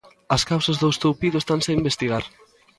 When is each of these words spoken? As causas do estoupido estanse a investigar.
As 0.35 0.45
causas 0.51 0.79
do 0.81 0.87
estoupido 0.93 1.37
estanse 1.39 1.69
a 1.71 1.77
investigar. 1.79 2.23